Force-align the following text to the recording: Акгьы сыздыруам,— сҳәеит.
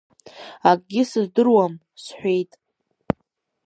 Акгьы 0.69 1.03
сыздыруам,— 1.09 1.73
сҳәеит. 2.03 2.51